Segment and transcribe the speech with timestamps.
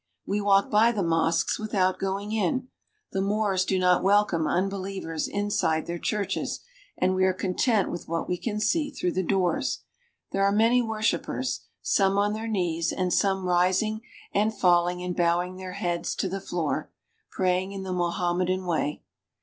[0.25, 2.69] We walk by the mosques without going in.
[3.11, 6.61] The Moors do not welcome unbelievers inside their churches,
[6.97, 9.83] and we are content with what we can see through the doors.
[10.31, 14.01] There are many worshipers; some on their knees and some ris ing
[14.33, 16.89] and falling and bowing their heads to the floor,
[17.29, 19.03] praying in the Mohammedan way.